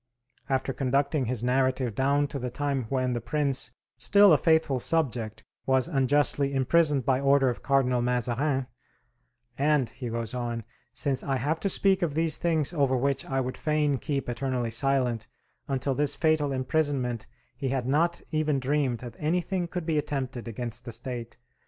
After 0.49 0.73
conducting 0.73 1.25
his 1.25 1.43
narrative 1.43 1.93
down 1.93 2.25
to 2.29 2.39
the 2.39 2.49
time 2.49 2.85
when 2.89 3.13
the 3.13 3.21
Prince, 3.21 3.69
still 3.99 4.33
a 4.33 4.37
faithful 4.39 4.79
subject, 4.79 5.43
was 5.67 5.87
unjustly 5.87 6.55
imprisoned 6.55 7.05
by 7.05 7.19
order 7.19 7.49
of 7.49 7.61
Cardinal 7.61 8.01
Mazarin, 8.01 8.65
"And," 9.59 9.89
he 9.89 10.09
goes 10.09 10.33
on, 10.33 10.63
"since 10.91 11.21
I 11.21 11.35
have 11.35 11.59
to 11.59 11.69
speak 11.69 12.01
of 12.01 12.15
these 12.15 12.37
things 12.37 12.73
over 12.73 12.97
which 12.97 13.25
I 13.25 13.41
would 13.41 13.57
fain 13.59 13.99
keep 13.99 14.27
eternally 14.27 14.71
silent, 14.71 15.27
until 15.67 15.93
this 15.93 16.15
fatal 16.15 16.51
imprisonment 16.51 17.27
he 17.55 17.69
had 17.69 17.85
not 17.85 18.21
even 18.31 18.59
dreamed 18.59 19.01
that 19.01 19.13
anything 19.19 19.67
could 19.67 19.85
be 19.85 19.99
attempted 19.99 20.47
against 20.47 20.83
the 20.83 20.91
State.... 20.91 21.37